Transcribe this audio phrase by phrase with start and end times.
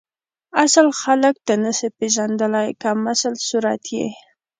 [0.63, 4.07] اصل خلک ته نسی پیژندلی کمسل صورت یی